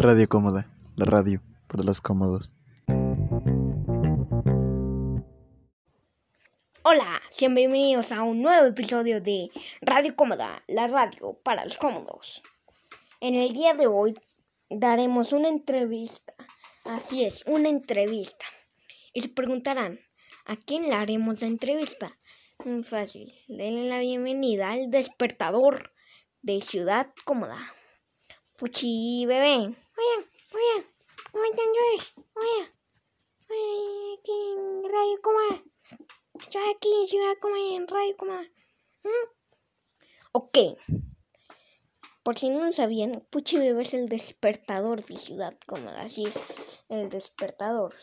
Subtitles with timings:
[0.00, 2.54] Radio Cómoda, la radio para los cómodos.
[6.84, 9.50] Hola, sean bienvenidos a un nuevo episodio de
[9.80, 12.44] Radio Cómoda, la radio para los cómodos.
[13.20, 14.14] En el día de hoy
[14.70, 16.32] daremos una entrevista,
[16.84, 18.46] así es, una entrevista.
[19.12, 19.98] Y se preguntarán,
[20.44, 22.16] ¿a quién le haremos la entrevista?
[22.64, 25.92] Muy fácil, denle la bienvenida al despertador
[26.40, 27.74] de Ciudad Cómoda.
[28.56, 29.76] Puchi bebé,
[31.60, 32.72] oye,
[33.50, 35.64] oye, aquí en Radio.
[36.50, 38.42] Yo aquí en Ciudad Cómoda, en Radio Cómoda.
[39.02, 39.28] ¿Mm?
[40.32, 40.58] Ok.
[42.22, 46.02] Por si no lo sabían, Puchi Bebé es el despertador de Ciudad Cómoda.
[46.02, 46.38] Así es,
[46.88, 47.94] el despertador.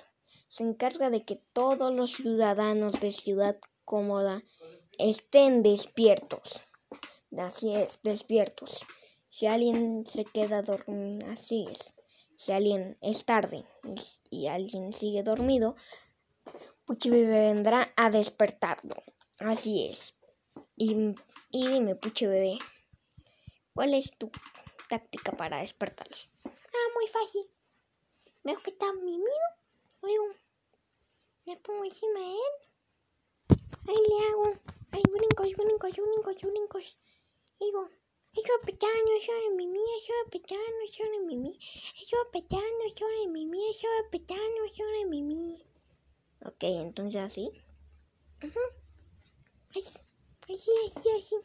[0.48, 4.44] Se encarga de que todos los ciudadanos de Ciudad Cómoda
[4.98, 6.64] estén despiertos.
[7.38, 8.81] Así es, despiertos.
[9.30, 11.94] Si alguien se queda dormido, así es.
[12.38, 13.66] Si alguien es tarde
[14.30, 15.75] y, alguien sigue dormido,
[16.86, 18.95] Puchi Bebé vendrá a despertarlo.
[19.39, 20.16] Así es.
[20.75, 21.16] Y,
[21.52, 22.58] y dime, Puchi Bebé,
[23.73, 24.30] ¿cuál es tu
[24.89, 26.30] táctica para despertarlos?
[26.45, 27.50] Ah, muy fácil.
[28.44, 29.25] Veo que está mimido.
[30.02, 30.25] Luego
[31.45, 33.58] me pongo encima de él.
[33.88, 34.59] Ahí le hago.
[34.92, 36.97] Ahí brincos, brincos, brincos, brincos.
[37.59, 37.89] Digo,
[38.33, 41.58] eso petando, eso de mimi, eso de petando, eso de mimi.
[42.00, 45.66] Eso de petando, eso de mimi, eso de petando, eso de mimi.
[46.45, 47.50] Ok, entonces así.
[48.39, 48.59] Ajá.
[49.72, 50.00] Así,
[50.44, 50.72] así,
[51.17, 51.36] así,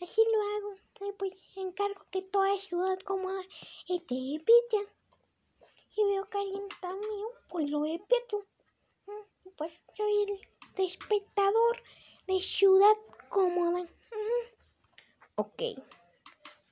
[0.00, 0.22] así.
[0.30, 0.74] Lo hago.
[1.00, 3.40] Ay, pues encargo que toda ciudad cómoda
[3.88, 4.92] esté despierta.
[5.88, 7.80] Si veo que alguien está mío, pues lo.
[7.80, 10.40] Mm, Pues soy el
[10.76, 11.82] despertador
[12.26, 12.96] de ciudad
[13.30, 13.88] cómoda.
[15.36, 15.62] Ok.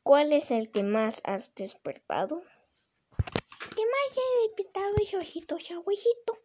[0.08, 2.40] ¿Cuál es el que más has despertado?
[2.40, 6.38] El que más he despertado es Osito Chagüejito.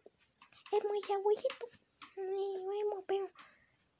[0.70, 1.70] Es muy chagüejito.
[2.18, 3.30] Ay, duermo, pero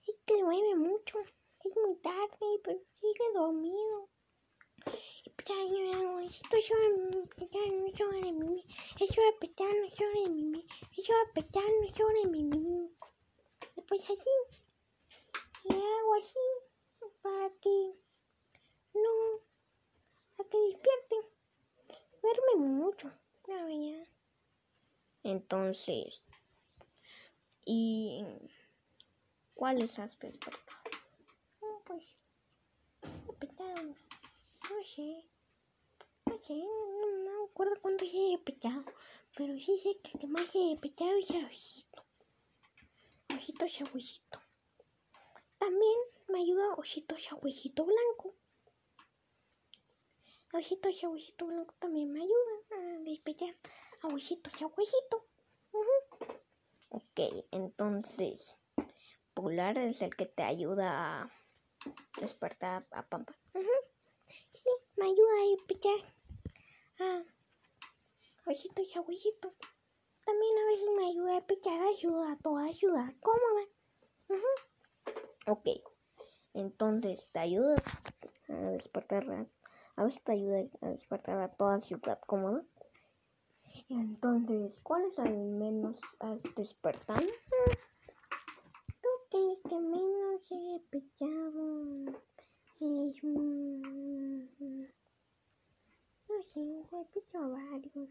[0.06, 1.18] es que duerme mucho.
[1.64, 4.10] Es muy tarde, pero sigue dormido.
[6.18, 6.56] Osito
[8.10, 8.66] de mí.
[9.00, 10.66] Eso de petano, eso de mí.
[10.94, 12.94] Eso de petano, eso de mí.
[13.88, 14.30] Pues así.
[15.70, 16.38] Le hago así
[17.22, 17.94] para que
[18.94, 19.43] no,
[20.36, 21.16] para que despierte.
[22.22, 23.12] Duerme mucho,
[23.46, 24.06] la verdad.
[25.22, 26.22] Entonces,
[27.64, 28.24] ¿y
[29.54, 30.80] cuáles has despertado?
[31.60, 32.04] No, pues,
[33.26, 33.96] despertaron,
[34.70, 35.24] no sé,
[36.26, 38.84] no sé, no, me acuerdo cuántos he despertado,
[39.36, 42.02] pero sí sé que el que más he despertado es ojito,
[43.34, 44.44] ojito chagüecito.
[45.64, 48.33] También me ayuda Osito Chagüecito Blanco.
[50.56, 53.52] Osito Chagüecito Blanco también me ayuda a despejar
[54.02, 55.26] a Osito Chagüecito.
[55.72, 55.90] Ujú.
[56.90, 57.20] Ok,
[57.50, 58.56] entonces,
[59.34, 61.32] Polar es el que te ayuda a
[62.20, 63.36] despertar a Pampa.
[63.52, 63.66] Ujú.
[64.52, 66.14] Sí, me ayuda a despejar
[67.00, 67.24] a
[68.48, 69.52] Osito Chagüecito.
[70.24, 73.66] También a veces me ayuda a despejar ayuda toda ciudad cómoda.
[74.28, 74.46] Ujú.
[75.48, 75.68] Ok.
[76.52, 77.76] Entonces te ayuda
[78.48, 79.46] a despertar a,
[79.96, 82.64] a veces te ayuda a despertar a toda ciudad cómoda.
[83.88, 87.26] Entonces, ¿cuál es el menos has despertado?
[89.00, 92.04] Creo que el que menos he despechado
[92.80, 93.24] es
[96.28, 98.10] no sé, he despechado varios.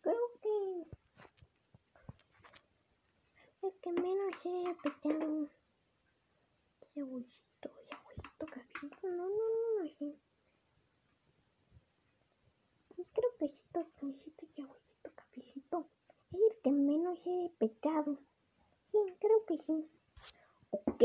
[0.00, 0.86] Creo que
[3.62, 5.48] el que menos he despechado
[6.80, 10.29] ese abuelito, ese abuelito cafecito, no, no, no, no sé.
[13.12, 15.90] Creo que sí, tostoncito y abuelito cafecito.
[16.32, 18.18] Es el que menos he pecado.
[18.90, 19.90] Sí, creo que sí.
[20.70, 21.02] Ok.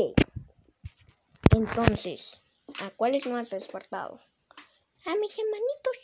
[1.50, 2.42] Entonces,
[2.80, 4.20] ¿a cuáles no has despertado?
[5.04, 5.98] A mis hermanitos.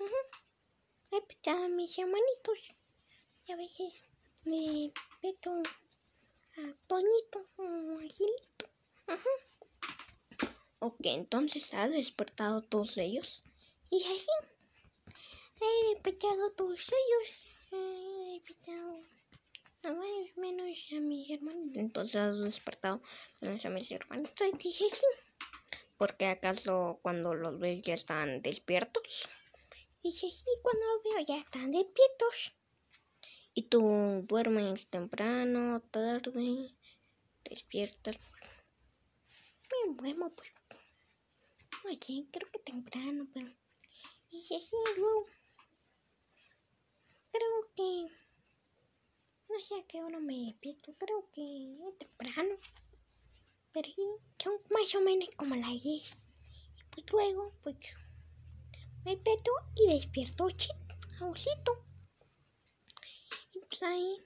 [0.00, 1.16] Ujú.
[1.16, 2.74] He pecado a mis hermanitos.
[3.46, 4.04] Y a veces
[4.44, 5.62] le peto
[6.56, 8.66] a Toñito o a Gilito.
[9.06, 9.30] Ajá.
[10.80, 13.42] Ok, entonces has despertado todos ellos.
[13.90, 14.57] Y así.
[15.60, 17.28] He despechado todos ellos.
[17.72, 19.00] He despechado
[19.84, 21.76] a varios menos a mis hermanitos.
[21.76, 23.00] Entonces has despertado
[23.40, 24.46] menos a mis hermanitos.
[24.46, 25.06] Y dije sí.
[25.96, 29.28] Porque acaso cuando los ves ya están despiertos.
[30.02, 32.52] Dije sí, cuando los veo ya están despiertos.
[33.54, 36.74] Y tú duermes temprano, tarde,
[37.42, 38.16] despiertas.
[39.70, 40.50] Me duermo, pues.
[41.84, 43.50] Oye, creo que temprano, pero
[44.30, 45.26] Y sí, sí, luego.
[47.38, 48.12] Creo que.
[49.48, 50.92] No sé a qué hora me despierto.
[50.98, 52.56] Creo que es temprano.
[53.72, 54.06] Pero sí,
[54.42, 56.16] son más o menos como las 10.
[56.96, 57.76] Y pues luego, pues.
[59.04, 60.48] Me peto y despierto
[61.20, 61.84] a osito.
[63.54, 64.16] Y pues ahí.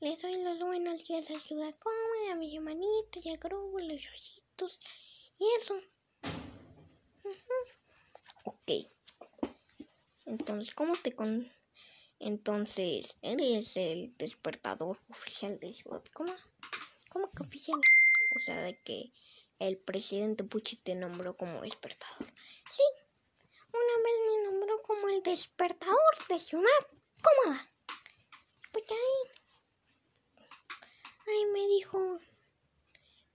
[0.00, 4.80] Le doy los buenos días a Ciudad Cómoda, a mi hermanito, y a los ositos.
[5.38, 5.80] Y eso.
[8.44, 8.70] Ok.
[10.26, 11.50] Entonces, ¿cómo te con...
[12.20, 16.32] Entonces, eres el despertador oficial de Ciudad ¿Cómo?
[17.08, 17.80] ¿Cómo que oficial?
[18.36, 19.10] O sea, de que
[19.58, 22.26] el presidente Puchi te nombró como despertador.
[22.70, 22.82] Sí,
[23.72, 26.86] una vez me nombró como el despertador de Ciudad
[27.22, 27.72] Cómoda.
[28.70, 30.46] Pues ahí,
[31.26, 32.18] ahí me dijo,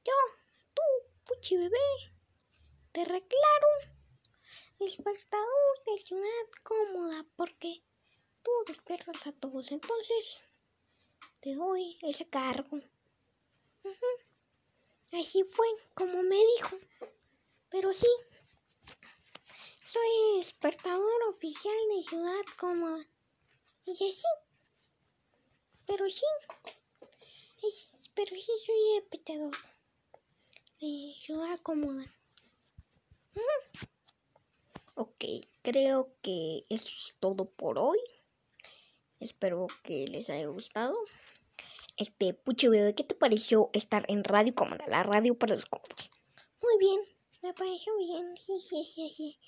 [0.03, 0.13] yo,
[0.75, 0.81] tú,
[1.25, 2.13] Puchi bebé,
[2.91, 3.95] te reclaro
[4.79, 7.81] despertador de ciudad cómoda porque
[8.45, 9.71] tú despiertas a todos.
[9.71, 10.39] Entonces,
[11.41, 12.79] te doy ese cargo.
[15.11, 16.77] Así fue como me dijo.
[17.69, 18.07] Pero sí,
[19.83, 23.05] soy despertador oficial de Ciudad Cómoda.
[23.85, 24.23] Y así.
[25.87, 26.25] Pero sí,
[28.15, 29.55] pero sí soy despertador
[30.79, 32.11] de Ciudad Cómoda.
[34.95, 35.25] Ok,
[35.61, 37.99] creo que eso es todo por hoy.
[39.19, 40.97] Espero que les haya gustado.
[41.97, 46.11] Este, Puchi Bebé, ¿qué te pareció estar en Radio Cómoda, la radio para los cómodos?
[46.61, 46.99] Muy bien,
[47.41, 48.35] me pareció bien.
[48.37, 49.39] Sí, sí, sí, sí.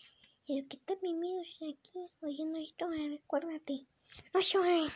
[0.48, 3.86] Lo que mi miedo aquí oyendo esto, recuérdate.
[4.34, 4.94] No llores,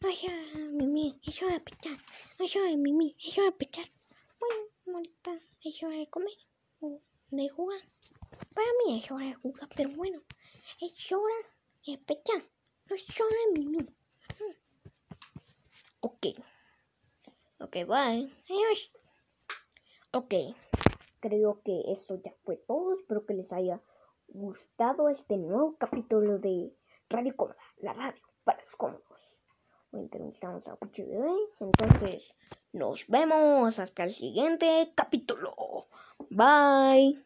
[0.00, 1.96] no llores, Mimi, es hora de pechar.
[2.38, 3.86] No llores, Mimi, es hora de pechar.
[4.40, 6.36] Bueno, ahorita es hora de comer
[6.80, 7.00] o
[7.30, 7.80] de jugar.
[8.52, 10.24] Para mí es hora de jugar, pero bueno,
[10.80, 11.36] es hora
[11.86, 12.44] de pechar.
[12.88, 12.96] No
[13.54, 13.86] Mimi.
[16.00, 16.26] Ok.
[17.60, 18.30] Ok, bye.
[20.12, 20.34] Ok.
[21.20, 22.94] Creo que eso ya fue todo.
[22.94, 23.80] Espero que les haya
[24.28, 26.74] gustado este nuevo capítulo de
[27.08, 29.02] Radio Cómoda, la radio para los cómodos.
[29.92, 31.34] Hoy entrevistamos a Puchi Bebé.
[31.60, 32.36] Entonces,
[32.72, 35.86] nos vemos hasta el siguiente capítulo.
[36.30, 37.24] Bye.